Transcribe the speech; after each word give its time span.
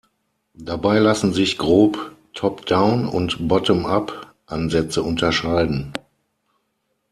Dabei 0.55 0.97
lassen 0.97 1.31
sich 1.31 1.59
grob 1.59 2.15
"Top-Down"- 2.33 3.07
und 3.07 3.47
"Bottom-Up"-Ansätze 3.47 5.01
unterscheiden. 5.03 5.93